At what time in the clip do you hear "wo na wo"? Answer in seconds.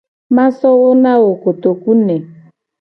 0.79-1.29